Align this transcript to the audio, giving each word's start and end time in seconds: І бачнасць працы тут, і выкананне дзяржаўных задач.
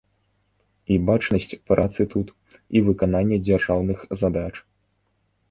І 0.95 0.95
бачнасць 1.09 1.53
працы 1.71 2.01
тут, 2.15 2.33
і 2.77 2.83
выкананне 2.89 3.37
дзяржаўных 3.47 3.99
задач. 4.25 4.51